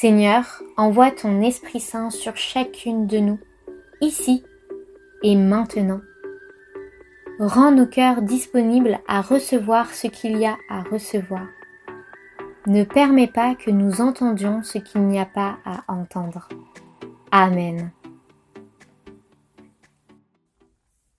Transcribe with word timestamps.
Seigneur, 0.00 0.62
envoie 0.78 1.10
ton 1.10 1.42
Esprit 1.42 1.78
Saint 1.78 2.08
sur 2.08 2.34
chacune 2.34 3.06
de 3.06 3.18
nous, 3.18 3.38
ici 4.00 4.42
et 5.22 5.36
maintenant. 5.36 6.00
Rends 7.38 7.70
nos 7.70 7.86
cœurs 7.86 8.22
disponibles 8.22 8.98
à 9.06 9.20
recevoir 9.20 9.92
ce 9.92 10.06
qu'il 10.06 10.38
y 10.38 10.46
a 10.46 10.56
à 10.70 10.84
recevoir. 10.84 11.46
Ne 12.66 12.84
permets 12.84 13.26
pas 13.26 13.54
que 13.54 13.70
nous 13.70 14.00
entendions 14.00 14.62
ce 14.62 14.78
qu'il 14.78 15.02
n'y 15.02 15.20
a 15.20 15.26
pas 15.26 15.58
à 15.66 15.84
entendre. 15.88 16.48
Amen. 17.30 17.92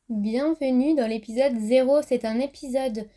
Bienvenue 0.10 0.96
dans 0.96 1.08
l'épisode 1.08 1.56
0. 1.56 2.02
C'est 2.02 2.26
un 2.26 2.40
épisode 2.40 3.08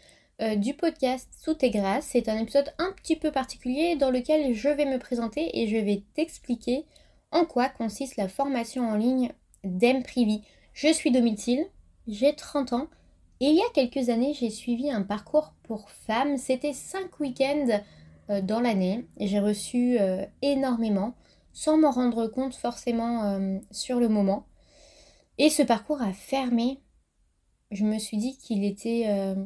euh, 0.43 0.57
du 0.57 0.75
podcast 0.75 1.29
Sous 1.41 1.55
tes 1.55 1.71
grâces. 1.71 2.09
C'est 2.11 2.29
un 2.29 2.37
épisode 2.39 2.75
un 2.79 2.91
petit 2.91 3.15
peu 3.15 3.31
particulier 3.31 3.95
dans 3.95 4.11
lequel 4.11 4.53
je 4.53 4.69
vais 4.69 4.85
me 4.85 4.99
présenter 4.99 5.61
et 5.61 5.69
je 5.69 5.77
vais 5.77 6.03
t'expliquer 6.15 6.87
en 7.31 7.45
quoi 7.45 7.69
consiste 7.69 8.17
la 8.17 8.29
formation 8.29 8.89
en 8.89 8.97
ligne 8.97 9.33
d'Emprivy. 9.63 10.43
Je 10.73 10.93
suis 10.93 11.13
Domitil, 11.13 11.65
j'ai 12.09 12.35
30 12.35 12.73
ans 12.73 12.89
et 13.39 13.47
il 13.47 13.55
y 13.55 13.61
a 13.61 13.71
quelques 13.75 14.09
années 14.09 14.35
j'ai 14.35 14.51
suivi 14.51 14.91
un 14.91 15.03
parcours 15.03 15.55
pour 15.63 15.89
femmes. 15.89 16.37
C'était 16.37 16.73
5 16.73 17.21
week-ends 17.21 17.81
euh, 18.31 18.41
dans 18.41 18.61
l'année 18.61 19.07
j'ai 19.21 19.39
reçu 19.39 19.99
euh, 20.01 20.27
énormément 20.43 21.15
sans 21.53 21.79
m'en 21.79 21.93
rendre 21.93 22.27
compte 22.27 22.57
forcément 22.57 23.61
sur 23.71 24.01
le 24.01 24.09
moment. 24.09 24.47
Et 25.39 25.49
ce 25.49 25.63
parcours 25.63 26.03
a 26.03 26.13
fermé. 26.13 26.81
Je 27.71 27.85
me 27.85 28.01
suis 28.01 28.17
dit 28.17 28.37
qu'il 28.37 28.65
était 28.65 29.37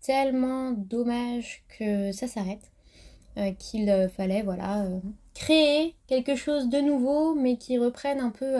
tellement 0.00 0.72
dommage 0.72 1.64
que 1.78 2.12
ça 2.12 2.26
s'arrête, 2.26 2.70
euh, 3.36 3.52
qu'il 3.52 3.88
euh, 3.90 4.08
fallait 4.08 4.42
voilà 4.42 4.84
euh, 4.84 5.00
créer 5.34 5.94
quelque 6.06 6.34
chose 6.34 6.68
de 6.68 6.78
nouveau, 6.78 7.34
mais 7.34 7.56
qui 7.56 7.78
reprenne 7.78 8.20
un 8.20 8.30
peu 8.30 8.58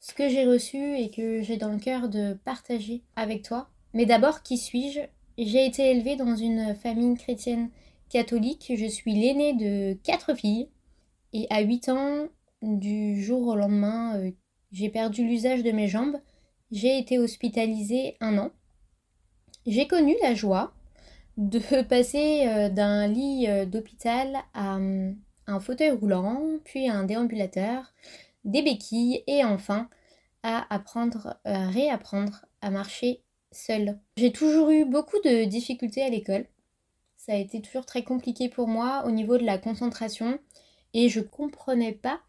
ce 0.00 0.14
que 0.14 0.28
j'ai 0.28 0.44
reçu 0.44 0.96
et 0.96 1.10
que 1.10 1.42
j'ai 1.42 1.56
dans 1.56 1.72
le 1.72 1.78
cœur 1.78 2.08
de 2.08 2.34
partager 2.44 3.02
avec 3.16 3.42
toi. 3.42 3.68
Mais 3.94 4.06
d'abord, 4.06 4.42
qui 4.42 4.58
suis-je? 4.58 5.00
J'ai 5.38 5.64
été 5.66 5.90
élevée 5.90 6.16
dans 6.16 6.36
une 6.36 6.74
famille 6.74 7.16
chrétienne 7.16 7.70
catholique. 8.08 8.72
Je 8.74 8.86
suis 8.86 9.14
l'aînée 9.14 9.54
de 9.54 9.94
quatre 10.02 10.34
filles. 10.34 10.68
Et 11.32 11.46
à 11.50 11.60
8 11.60 11.88
ans, 11.90 12.26
du 12.62 13.22
jour 13.22 13.46
au 13.48 13.56
lendemain, 13.56 14.20
j'ai 14.72 14.88
perdu 14.88 15.26
l'usage 15.26 15.62
de 15.62 15.70
mes 15.70 15.88
jambes. 15.88 16.18
J'ai 16.70 16.98
été 16.98 17.18
hospitalisée 17.18 18.16
un 18.20 18.38
an. 18.38 18.50
J'ai 19.66 19.86
connu 19.86 20.16
la 20.22 20.34
joie 20.34 20.72
de 21.36 21.82
passer 21.88 22.46
euh, 22.46 22.68
d'un 22.68 23.06
lit 23.06 23.46
euh, 23.48 23.66
d'hôpital 23.66 24.38
à 24.54 24.76
hum, 24.76 25.16
un 25.46 25.60
fauteuil 25.60 25.90
roulant, 25.90 26.42
puis 26.64 26.88
à 26.88 26.94
un 26.94 27.04
déambulateur, 27.04 27.92
des 28.44 28.62
béquilles 28.62 29.22
et 29.26 29.44
enfin 29.44 29.88
à 30.42 30.72
apprendre, 30.74 31.36
à 31.44 31.68
réapprendre 31.68 32.46
à 32.62 32.70
marcher 32.70 33.22
seule. 33.52 33.98
J'ai 34.16 34.32
toujours 34.32 34.70
eu 34.70 34.84
beaucoup 34.84 35.18
de 35.24 35.44
difficultés 35.44 36.02
à 36.02 36.08
l'école. 36.08 36.46
Ça 37.16 37.32
a 37.32 37.36
été 37.36 37.60
toujours 37.60 37.84
très 37.84 38.02
compliqué 38.02 38.48
pour 38.48 38.66
moi 38.66 39.02
au 39.06 39.10
niveau 39.10 39.36
de 39.36 39.44
la 39.44 39.58
concentration 39.58 40.38
et 40.94 41.10
je 41.10 41.20
comprenais 41.20 41.92
pas 41.92 42.20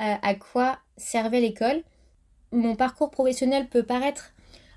euh, 0.00 0.14
à 0.22 0.34
quoi 0.34 0.78
servait 0.96 1.40
l'école. 1.40 1.82
Mon 2.52 2.76
parcours 2.76 3.10
professionnel 3.10 3.68
peut 3.68 3.82
paraître 3.82 4.32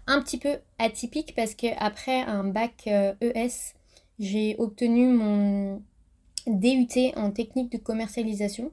un 0.08 0.22
petit 0.22 0.38
peu 0.38 0.58
atypique 0.80 1.34
parce 1.36 1.56
qu'après 1.56 2.22
un 2.22 2.44
bac 2.44 2.88
ES, 2.88 3.14
e 3.22 3.50
j'ai 4.20 4.56
obtenu 4.60 5.08
mon 5.08 5.82
DUT 6.48 7.12
en 7.16 7.32
technique 7.32 7.72
de 7.72 7.78
commercialisation. 7.78 8.72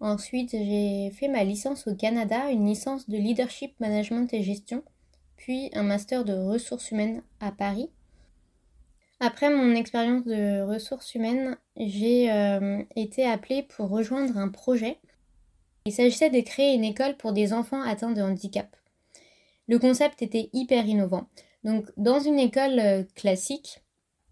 Ensuite, 0.00 0.50
j'ai 0.50 1.10
fait 1.12 1.28
ma 1.28 1.44
licence 1.44 1.86
au 1.86 1.94
Canada, 1.94 2.50
une 2.50 2.66
licence 2.66 3.08
de 3.08 3.16
leadership, 3.16 3.72
management 3.80 4.32
et 4.34 4.42
gestion, 4.42 4.82
puis 5.36 5.70
un 5.72 5.82
master 5.82 6.24
de 6.24 6.34
ressources 6.34 6.90
humaines 6.90 7.22
à 7.40 7.52
Paris. 7.52 7.88
Après 9.20 9.48
mon 9.48 9.74
expérience 9.74 10.24
de 10.24 10.62
ressources 10.62 11.14
humaines, 11.14 11.56
j'ai 11.76 12.30
euh, 12.30 12.82
été 12.96 13.24
appelée 13.24 13.62
pour 13.62 13.88
rejoindre 13.88 14.36
un 14.36 14.48
projet. 14.48 14.98
Il 15.86 15.92
s'agissait 15.92 16.30
de 16.30 16.40
créer 16.40 16.74
une 16.74 16.84
école 16.84 17.16
pour 17.16 17.32
des 17.32 17.52
enfants 17.52 17.80
atteints 17.80 18.12
de 18.12 18.20
handicap. 18.20 18.76
Le 19.68 19.78
concept 19.78 20.22
était 20.22 20.50
hyper 20.52 20.86
innovant. 20.86 21.26
Donc, 21.62 21.86
dans 21.96 22.20
une 22.20 22.38
école 22.38 22.78
euh, 22.78 23.04
classique, 23.14 23.82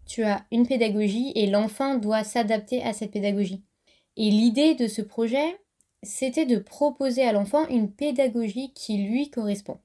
tu 0.05 0.23
as 0.23 0.45
une 0.51 0.67
pédagogie 0.67 1.31
et 1.35 1.47
l'enfant 1.47 1.95
doit 1.95 2.23
s'adapter 2.23 2.83
à 2.83 2.93
cette 2.93 3.11
pédagogie. 3.11 3.63
Et 4.15 4.29
l'idée 4.29 4.75
de 4.75 4.87
ce 4.87 5.01
projet, 5.01 5.59
c'était 6.03 6.45
de 6.45 6.57
proposer 6.57 7.23
à 7.23 7.31
l'enfant 7.31 7.67
une 7.67 7.91
pédagogie 7.91 8.73
qui 8.73 8.97
lui 8.97 9.29
correspond. 9.29 9.79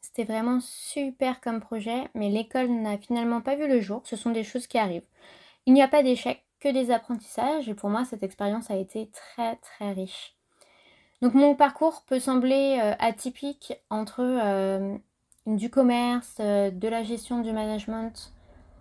C'était 0.00 0.24
vraiment 0.24 0.58
super 0.60 1.40
comme 1.40 1.60
projet, 1.60 2.08
mais 2.14 2.30
l'école 2.30 2.70
n'a 2.70 2.98
finalement 2.98 3.40
pas 3.40 3.54
vu 3.54 3.68
le 3.68 3.80
jour. 3.80 4.02
Ce 4.04 4.16
sont 4.16 4.30
des 4.30 4.42
choses 4.42 4.66
qui 4.66 4.78
arrivent. 4.78 5.06
Il 5.66 5.74
n'y 5.74 5.82
a 5.82 5.88
pas 5.88 6.02
d'échec, 6.02 6.44
que 6.58 6.68
des 6.68 6.90
apprentissages, 6.90 7.68
et 7.68 7.74
pour 7.74 7.90
moi, 7.90 8.04
cette 8.04 8.22
expérience 8.22 8.70
a 8.70 8.76
été 8.76 9.10
très 9.10 9.56
très 9.56 9.92
riche. 9.92 10.36
Donc 11.22 11.34
mon 11.34 11.54
parcours 11.54 12.02
peut 12.06 12.18
sembler 12.18 12.78
euh, 12.82 12.94
atypique 12.98 13.74
entre 13.90 14.22
euh, 14.22 14.96
du 15.46 15.68
commerce, 15.68 16.36
euh, 16.40 16.70
de 16.70 16.88
la 16.88 17.02
gestion 17.02 17.40
du 17.40 17.52
management, 17.52 18.32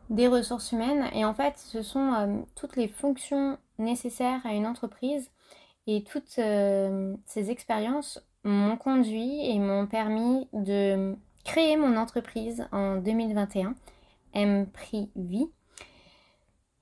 des 0.10 0.28
ressources 0.28 0.72
humaines. 0.72 1.10
Et 1.14 1.26
en 1.26 1.34
fait, 1.34 1.58
ce 1.58 1.82
sont 1.82 2.46
toutes 2.56 2.78
les 2.78 2.88
fonctions 2.88 3.58
nécessaires 3.78 4.42
à 4.46 4.54
une 4.54 4.66
entreprise. 4.66 5.30
Et 5.88 6.04
toutes 6.04 6.40
ces 7.26 7.52
expériences 7.52 8.24
m'ont 8.44 8.78
conduit 8.78 9.50
et 9.50 9.58
m'ont 9.58 9.88
permis 9.88 10.48
de 10.54 11.16
créer 11.44 11.78
mon 11.78 11.98
entreprise 11.98 12.68
en 12.72 12.98
2021, 12.98 13.74
M. 14.34 14.68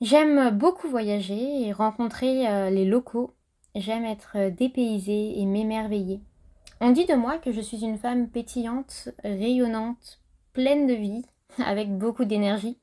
J'aime 0.02 0.50
beaucoup 0.52 0.90
voyager 0.90 1.68
et 1.68 1.72
rencontrer 1.72 2.70
les 2.70 2.86
locaux 2.86 3.34
J'aime 3.78 4.06
être 4.06 4.38
euh, 4.38 4.50
dépaysée 4.50 5.40
et 5.40 5.46
m'émerveiller. 5.46 6.20
On 6.82 6.90
dit 6.90 7.06
de 7.06 7.14
moi 7.14 7.38
que 7.38 7.52
je 7.52 7.62
suis 7.62 7.84
une 7.84 8.00
femme 8.00 8.28
pétillante, 8.28 9.10
rayonnante, 9.24 10.20
pleine 10.54 10.88
de 10.88 10.96
vie, 10.96 11.24
avec 11.64 11.96
beaucoup 11.96 12.26
d'énergie. 12.26 12.80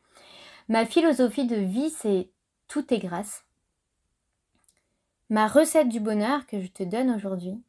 Ma 0.68 0.86
philosophie 0.86 1.48
de 1.48 1.56
vie, 1.56 1.90
c'est 1.90 2.30
tout 2.68 2.94
est 2.94 3.00
grâce. 3.00 3.44
Ma 5.30 5.48
recette 5.48 5.88
du 5.88 5.98
bonheur 5.98 6.46
que 6.46 6.60
je 6.60 6.68
te 6.68 6.84
donne 6.84 7.10
aujourd'hui, 7.10 7.60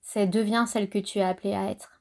c'est 0.00 0.28
deviens 0.28 0.66
celle 0.66 0.88
que 0.88 0.98
tu 1.00 1.18
es 1.18 1.24
appelée 1.24 1.54
à 1.54 1.70
être. 1.70 2.00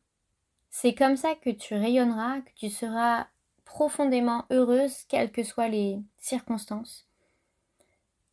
C'est 0.69 0.93
comme 0.93 1.17
ça 1.17 1.33
que 1.33 1.49
tu 1.49 1.73
rayonneras, 1.73 2.41
que 2.41 2.51
tu 2.55 2.69
seras 2.69 3.25
profondément 3.65 4.45
heureuse, 4.51 5.03
quelles 5.09 5.31
que 5.31 5.41
soient 5.41 5.67
les 5.67 5.99
circonstances. 6.19 7.06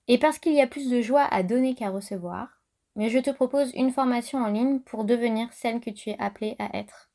Et 0.09 0.19
parce 0.19 0.39
qu'il 0.39 0.55
y 0.55 0.61
a 0.61 0.67
plus 0.67 0.91
de 0.91 1.01
joie 1.01 1.25
à 1.25 1.43
donner 1.43 1.75
qu'à 1.75 1.91
recevoir, 1.91 2.61
mais 2.97 3.09
je 3.09 3.19
te 3.19 3.31
propose 3.31 3.73
une 3.75 3.91
formation 3.91 4.39
en 4.39 4.49
ligne 4.49 4.81
pour 4.81 5.05
devenir 5.05 5.53
celle 5.53 5.81
que 5.81 5.91
tu 5.91 6.11
es 6.11 6.17
appelée 6.19 6.57
à 6.59 6.77
être. 6.77 7.11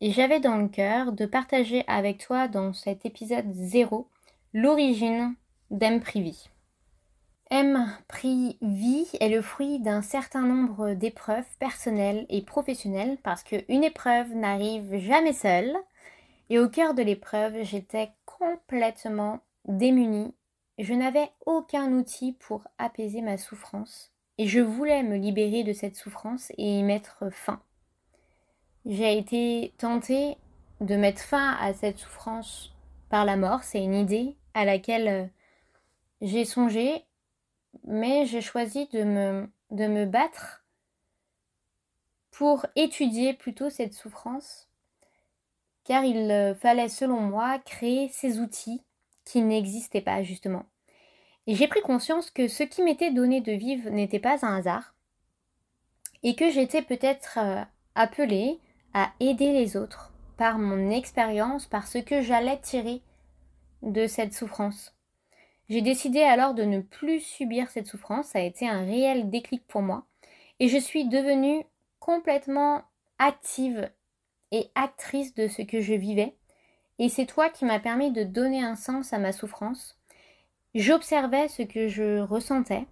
Et 0.00 0.12
j'avais 0.12 0.40
dans 0.40 0.56
le 0.56 0.68
cœur 0.68 1.12
de 1.12 1.26
partager 1.26 1.84
avec 1.86 2.18
toi 2.18 2.48
dans 2.48 2.72
cet 2.72 3.06
épisode 3.06 3.50
0 3.52 4.08
l'origine 4.52 5.34
d'Emprivy. 5.70 6.48
M-Prix-Vie 7.50 9.08
est 9.20 9.28
le 9.28 9.40
fruit 9.40 9.78
d'un 9.78 10.02
certain 10.02 10.42
nombre 10.42 10.94
d'épreuves 10.94 11.46
personnelles 11.58 12.26
et 12.28 12.42
professionnelles 12.42 13.18
parce 13.22 13.44
qu'une 13.44 13.84
épreuve 13.84 14.34
n'arrive 14.34 14.98
jamais 14.98 15.32
seule. 15.32 15.76
Et 16.50 16.58
au 16.58 16.68
cœur 16.68 16.94
de 16.94 17.02
l'épreuve, 17.02 17.62
j'étais 17.62 18.10
complètement 18.24 19.40
démunie 19.66 20.34
je 20.78 20.94
n'avais 20.94 21.30
aucun 21.46 21.92
outil 21.92 22.32
pour 22.32 22.66
apaiser 22.78 23.22
ma 23.22 23.38
souffrance 23.38 24.12
et 24.38 24.46
je 24.46 24.60
voulais 24.60 25.02
me 25.02 25.16
libérer 25.16 25.64
de 25.64 25.72
cette 25.72 25.96
souffrance 25.96 26.52
et 26.58 26.78
y 26.78 26.82
mettre 26.82 27.30
fin. 27.30 27.62
J'ai 28.84 29.16
été 29.18 29.72
tentée 29.78 30.36
de 30.80 30.96
mettre 30.96 31.22
fin 31.22 31.56
à 31.60 31.72
cette 31.72 31.98
souffrance 31.98 32.72
par 33.08 33.24
la 33.24 33.36
mort, 33.36 33.62
c'est 33.62 33.82
une 33.82 33.94
idée 33.94 34.36
à 34.54 34.64
laquelle 34.64 35.08
euh, 35.08 35.26
j'ai 36.20 36.44
songé, 36.44 37.04
mais 37.84 38.26
j'ai 38.26 38.40
choisi 38.40 38.86
de 38.92 39.04
me, 39.04 39.50
de 39.70 39.86
me 39.86 40.04
battre 40.04 40.64
pour 42.30 42.66
étudier 42.74 43.32
plutôt 43.32 43.70
cette 43.70 43.94
souffrance, 43.94 44.68
car 45.84 46.04
il 46.04 46.30
euh, 46.30 46.54
fallait 46.54 46.88
selon 46.88 47.20
moi 47.20 47.58
créer 47.60 48.08
ces 48.08 48.40
outils 48.40 48.82
qui 49.26 49.42
n'existaient 49.42 50.00
pas 50.00 50.22
justement. 50.22 50.64
Et 51.46 51.54
j'ai 51.54 51.68
pris 51.68 51.82
conscience 51.82 52.30
que 52.30 52.48
ce 52.48 52.62
qui 52.62 52.82
m'était 52.82 53.12
donné 53.12 53.42
de 53.42 53.52
vivre 53.52 53.90
n'était 53.90 54.18
pas 54.18 54.46
un 54.46 54.56
hasard, 54.56 54.94
et 56.22 56.34
que 56.34 56.50
j'étais 56.50 56.82
peut-être 56.82 57.38
euh, 57.40 57.62
appelée 57.94 58.58
à 58.94 59.12
aider 59.20 59.52
les 59.52 59.76
autres 59.76 60.14
par 60.38 60.58
mon 60.58 60.90
expérience, 60.90 61.66
par 61.66 61.86
ce 61.86 61.98
que 61.98 62.22
j'allais 62.22 62.58
tirer 62.60 63.02
de 63.82 64.06
cette 64.06 64.32
souffrance. 64.32 64.94
J'ai 65.68 65.82
décidé 65.82 66.22
alors 66.22 66.54
de 66.54 66.62
ne 66.62 66.80
plus 66.80 67.20
subir 67.20 67.68
cette 67.70 67.86
souffrance, 67.86 68.28
ça 68.28 68.38
a 68.38 68.42
été 68.42 68.68
un 68.68 68.84
réel 68.84 69.30
déclic 69.30 69.66
pour 69.66 69.82
moi, 69.82 70.06
et 70.60 70.68
je 70.68 70.78
suis 70.78 71.08
devenue 71.08 71.64
complètement 71.98 72.82
active 73.18 73.90
et 74.52 74.70
actrice 74.74 75.34
de 75.34 75.48
ce 75.48 75.62
que 75.62 75.80
je 75.80 75.94
vivais, 75.94 76.36
et 76.98 77.08
c'est 77.08 77.26
toi 77.26 77.48
qui 77.48 77.64
m'as 77.64 77.80
permis 77.80 78.10
de 78.10 78.22
donner 78.22 78.62
un 78.62 78.76
sens 78.76 79.12
à 79.12 79.18
ma 79.18 79.32
souffrance. 79.32 79.98
J'observais 80.74 81.48
ce 81.48 81.62
que 81.62 81.88
je 81.88 82.20
ressentais, 82.20 82.86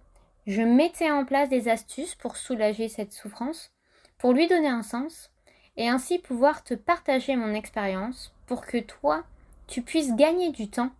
je 0.47 0.61
mettais 0.61 1.11
en 1.11 1.25
place 1.25 1.49
des 1.49 1.67
astuces 1.69 2.15
pour 2.15 2.37
soulager 2.37 2.87
cette 2.87 3.13
souffrance, 3.13 3.71
pour 4.17 4.33
lui 4.33 4.47
donner 4.47 4.67
un 4.67 4.83
sens, 4.83 5.31
et 5.77 5.89
ainsi 5.89 6.19
pouvoir 6.19 6.63
te 6.63 6.73
partager 6.73 7.35
mon 7.35 7.53
expérience 7.53 8.33
pour 8.45 8.65
que 8.65 8.77
toi, 8.77 9.23
tu 9.67 9.81
puisses 9.81 10.15
gagner 10.15 10.51
du 10.51 10.69
temps, 10.69 10.91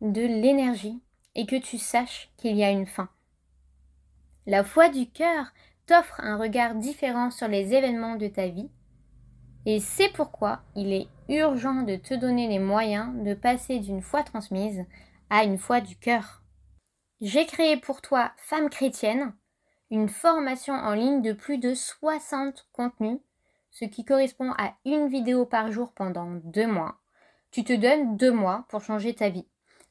de 0.00 0.20
l'énergie, 0.20 1.00
et 1.36 1.46
que 1.46 1.56
tu 1.56 1.78
saches 1.78 2.30
qu'il 2.36 2.56
y 2.56 2.64
a 2.64 2.70
une 2.70 2.86
fin. 2.86 3.08
La 4.46 4.62
foi 4.62 4.88
du 4.88 5.08
cœur 5.08 5.52
t'offre 5.86 6.20
un 6.20 6.36
regard 6.36 6.74
différent 6.74 7.30
sur 7.30 7.48
les 7.48 7.74
événements 7.74 8.16
de 8.16 8.28
ta 8.28 8.48
vie, 8.48 8.68
et 9.66 9.80
c'est 9.80 10.12
pourquoi 10.12 10.62
il 10.76 10.92
est 10.92 11.08
urgent 11.28 11.82
de 11.82 11.96
te 11.96 12.14
donner 12.14 12.48
les 12.48 12.58
moyens 12.58 13.14
de 13.22 13.34
passer 13.34 13.78
d'une 13.78 14.02
foi 14.02 14.22
transmise 14.22 14.84
à 15.30 15.44
une 15.44 15.58
foi 15.58 15.80
du 15.80 15.96
cœur. 15.96 16.42
J'ai 17.20 17.46
créé 17.46 17.76
pour 17.76 18.02
toi, 18.02 18.32
femme 18.36 18.68
chrétienne, 18.68 19.34
une 19.90 20.08
formation 20.08 20.74
en 20.74 20.94
ligne 20.94 21.22
de 21.22 21.32
plus 21.32 21.58
de 21.58 21.74
60 21.74 22.68
contenus, 22.72 23.20
ce 23.70 23.84
qui 23.84 24.04
correspond 24.04 24.52
à 24.58 24.74
une 24.84 25.08
vidéo 25.08 25.46
par 25.46 25.72
jour 25.72 25.92
pendant 25.92 26.30
deux 26.44 26.66
mois. 26.66 26.98
Tu 27.50 27.64
te 27.64 27.72
donnes 27.72 28.16
deux 28.16 28.32
mois 28.32 28.66
pour 28.68 28.82
changer 28.82 29.14
ta 29.14 29.28
vie. 29.28 29.46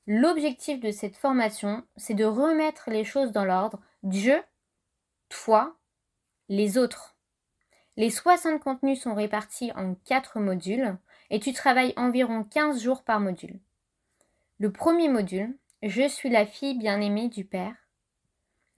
L'objectif 0.06 0.80
de 0.81 0.91
cette 0.91 1.15
formation, 1.15 1.83
c'est 1.95 2.13
de 2.13 2.25
remettre 2.25 2.89
les 2.89 3.06
choses 3.06 3.31
dans 3.31 3.45
l'ordre. 3.45 3.80
Dieu, 4.03 4.41
toi, 5.30 5.77
les 6.50 6.77
autres. 6.77 7.15
Les 7.95 8.10
60 8.10 8.60
contenus 8.60 9.01
sont 9.01 9.13
répartis 9.13 9.72
en 9.75 9.94
4 10.06 10.40
modules 10.40 10.98
et 11.30 11.40
tu 11.40 11.54
travailles 11.54 11.94
environ 11.95 12.44
15 12.44 12.81
jours 12.81 13.04
par 13.04 13.19
module. 13.19 13.60
Le 14.57 14.72
premier 14.72 15.10
module, 15.10 15.57
Je 15.84 16.07
suis 16.07 16.30
la 16.30 16.45
fille 16.45 16.78
bien-aimée 16.78 17.28
du 17.28 17.45
Père. 17.45 17.75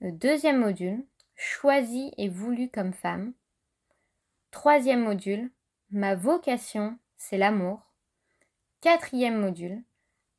Le 0.00 0.12
deuxième 0.12 0.58
module, 0.58 1.06
Choisie 1.34 2.12
et 2.18 2.28
voulue 2.28 2.68
comme 2.68 2.92
femme. 2.92 3.32
Troisième 4.50 5.02
module, 5.02 5.50
Ma 5.90 6.14
vocation, 6.14 6.98
c'est 7.16 7.38
l'amour. 7.38 7.80
Quatrième 8.80 9.38
module, 9.38 9.82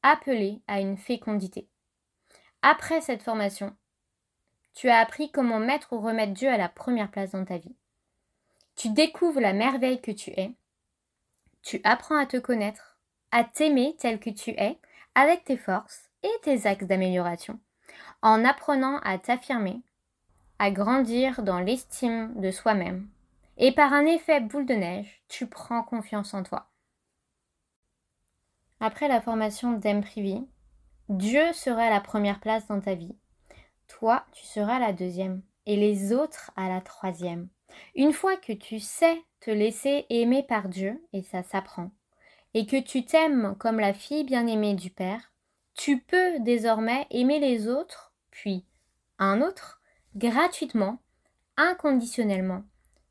Appelé 0.04 0.62
à 0.68 0.80
une 0.82 0.98
fécondité. 0.98 1.68
Après 2.62 3.02
cette 3.02 3.24
formation, 3.24 3.76
tu 4.74 4.90
as 4.90 5.00
appris 5.00 5.32
comment 5.32 5.60
mettre 5.60 5.94
ou 5.94 6.00
remettre 6.00 6.34
Dieu 6.34 6.50
à 6.50 6.58
la 6.58 6.70
première 6.70 7.10
place 7.10 7.32
dans 7.32 7.46
ta 7.46 7.58
vie. 7.58 7.76
Tu 8.78 8.90
découvres 8.90 9.42
la 9.42 9.52
merveille 9.52 10.00
que 10.00 10.12
tu 10.12 10.32
es. 10.32 10.54
Tu 11.64 11.82
apprends 11.84 12.18
à 12.18 12.26
te 12.26 12.38
connaître, 12.38 12.98
à 13.32 13.44
t'aimer 13.44 13.98
tel 14.00 14.20
que 14.20 14.30
tu 14.30 14.52
es, 14.52 14.80
avec 15.16 15.44
tes 15.44 15.58
forces 15.58 16.10
et 16.24 16.32
tes 16.44 16.66
axes 16.66 16.86
d'amélioration, 16.86 17.60
en 18.22 18.46
apprenant 18.46 19.00
à 19.00 19.18
t'affirmer, 19.18 19.82
à 20.60 20.72
grandir 20.72 21.44
dans 21.44 21.60
l'estime 21.60 22.40
de 22.40 22.52
soi-même. 22.52 23.10
Et 23.58 23.74
par 23.74 23.92
un 23.92 24.06
effet 24.06 24.40
boule 24.40 24.66
de 24.66 24.76
neige, 24.76 25.22
tu 25.28 25.48
prends 25.48 25.84
confiance 25.84 26.34
en 26.34 26.44
toi. 26.44 26.70
Après 28.80 29.10
la 29.10 29.20
formation 29.20 29.74
d'Aime 29.74 30.04
Dieu 31.10 31.52
sera 31.52 31.84
à 31.84 31.90
la 31.90 32.00
première 32.00 32.40
place 32.40 32.68
dans 32.68 32.80
ta 32.80 32.94
vie 32.94 33.16
toi, 33.88 34.26
tu 34.34 34.46
seras 34.46 34.80
la 34.80 34.94
deuxième 34.94 35.42
et 35.66 35.76
les 35.76 36.14
autres 36.14 36.52
à 36.56 36.70
la 36.70 36.82
troisième. 36.82 37.48
Une 37.96 38.14
fois 38.14 38.38
que 38.38 38.54
tu 38.54 38.80
sais 38.80 39.22
te 39.40 39.52
laisser 39.52 40.06
aimer 40.10 40.44
par 40.44 40.70
Dieu, 40.70 41.02
et 41.14 41.22
ça 41.22 41.44
s'apprend, 41.44 41.92
et 42.54 42.66
que 42.66 42.80
tu 42.80 43.06
t'aimes 43.06 43.56
comme 43.60 43.80
la 43.80 43.94
fille 43.94 44.24
bien-aimée 44.24 44.74
du 44.74 44.90
Père, 44.90 45.32
tu 45.74 46.00
peux 46.00 46.40
désormais 46.40 47.06
aimer 47.12 47.40
les 47.40 47.68
autres, 47.68 48.14
puis 48.32 48.66
un 49.20 49.42
autre, 49.42 49.82
gratuitement, 50.16 51.00
inconditionnellement, 51.56 52.64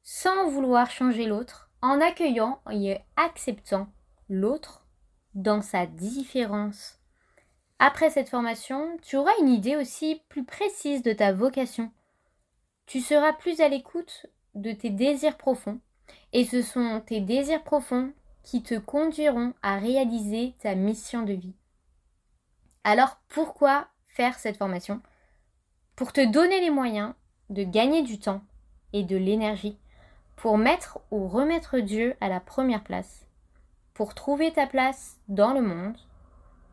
sans 0.03 0.49
vouloir 0.49 0.91
changer 0.91 1.27
l'autre, 1.27 1.71
en 1.83 2.01
accueillant 2.01 2.61
et 2.73 2.99
acceptant 3.17 3.89
l'autre 4.29 4.87
dans 5.35 5.63
sa 5.63 5.87
différence 5.87 6.99
après 7.79 8.09
cette 8.09 8.31
formation, 8.31 8.97
tu 9.03 9.17
auras 9.17 9.37
une 9.41 9.51
idée 9.51 9.77
aussi 9.77 10.23
plus 10.31 10.45
précise 10.45 11.03
de 11.03 11.13
ta 11.13 11.33
vocation. 11.33 11.93
Tu 12.87 13.01
seras 13.01 13.35
plus 13.35 13.61
à 13.61 13.69
l'écoute 13.69 14.27
de 14.57 14.73
tes 14.73 14.91
désirs 14.91 15.37
profonds, 15.37 15.79
et 16.33 16.45
ce 16.45 16.63
sont 16.63 17.01
tes 17.05 17.21
désirs 17.21 17.63
profonds 17.63 18.13
qui 18.43 18.63
te 18.63 18.79
conduiront 18.79 19.55
à 19.63 19.79
réaliser 19.79 20.55
ta 20.61 20.75
mission 20.75 21.23
de 21.23 21.33
vie. 21.33 21.55
Alors 22.85 23.19
pourquoi 23.29 23.89
faire 24.07 24.39
cette 24.39 24.57
formation? 24.57 25.01
Pour 25.95 26.13
te 26.13 26.25
donner 26.25 26.61
les 26.61 26.71
moyens 26.71 27.15
de 27.51 27.65
gagner 27.65 28.03
du 28.03 28.19
temps 28.19 28.43
et 28.93 29.03
de 29.03 29.17
l'énergie, 29.17 29.79
pour 30.37 30.59
mettre 30.59 31.01
ou 31.11 31.29
remettre 31.29 31.79
Dieu 31.79 32.15
à 32.21 32.29
la 32.29 32.41
première 32.41 32.85
place, 32.85 33.27
pour 33.95 34.15
trouver 34.15 34.53
ta 34.53 34.67
place 34.67 35.19
dans 35.29 35.53
le 35.53 35.63
monde, 35.63 35.97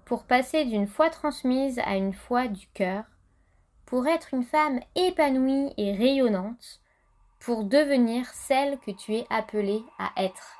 pour 0.05 0.25
passer 0.25 0.65
d'une 0.65 0.87
foi 0.87 1.09
transmise 1.09 1.79
à 1.79 1.95
une 1.95 2.13
foi 2.13 2.47
du 2.47 2.67
cœur, 2.67 3.05
pour 3.85 4.07
être 4.07 4.33
une 4.33 4.43
femme 4.43 4.79
épanouie 4.95 5.73
et 5.77 5.93
rayonnante, 5.93 6.81
pour 7.43 7.63
devenir 7.63 8.25
celle 8.27 8.77
que 8.79 8.91
tu 8.91 9.15
es 9.15 9.25
appelée 9.29 9.83
à 9.99 10.11
être. 10.23 10.59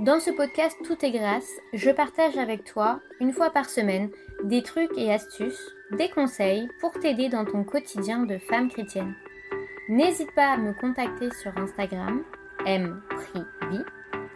Dans 0.00 0.20
ce 0.20 0.30
podcast 0.30 0.76
Tout 0.84 1.04
est 1.04 1.12
grâce, 1.12 1.48
je 1.72 1.90
partage 1.90 2.36
avec 2.36 2.64
toi, 2.64 3.00
une 3.20 3.32
fois 3.32 3.50
par 3.50 3.70
semaine, 3.70 4.10
des 4.42 4.62
trucs 4.62 4.98
et 4.98 5.12
astuces, 5.12 5.70
des 5.92 6.10
conseils 6.10 6.68
pour 6.80 6.90
t'aider 6.92 7.28
dans 7.28 7.44
ton 7.44 7.62
quotidien 7.62 8.24
de 8.24 8.38
femme 8.38 8.68
chrétienne. 8.68 9.14
N'hésite 9.88 10.34
pas 10.34 10.52
à 10.52 10.56
me 10.56 10.72
contacter 10.72 11.30
sur 11.30 11.56
Instagram, 11.56 12.24
mprivie, 12.60 13.84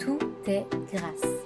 tout 0.00 0.18
est 0.46 0.64
grâce. 0.92 1.43